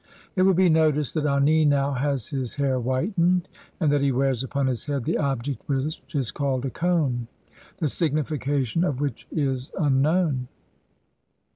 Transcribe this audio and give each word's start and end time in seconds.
It 0.35 0.41
will 0.41 0.55
be 0.55 0.67
noticed 0.67 1.13
that 1.13 1.27
Ani 1.27 1.63
now 1.63 1.91
has 1.91 2.29
his 2.29 2.55
hair 2.55 2.79
whitened, 2.79 3.47
and 3.79 3.91
that 3.91 4.01
he 4.01 4.11
wears 4.11 4.43
upon 4.43 4.65
his 4.65 4.85
head 4.85 5.03
the 5.03 5.19
object 5.19 5.61
which 5.67 5.99
is 6.15 6.31
called 6.31 6.65
a 6.65 6.71
cone, 6.71 7.27
the 7.77 7.87
signification 7.87 8.83
of 8.83 8.99
which 8.99 9.27
is 9.31 9.71
unknown. 9.77 10.47